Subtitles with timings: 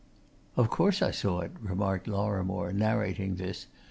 [0.57, 3.67] "Of course I saw it!" remarked Lorrimore, narrating this.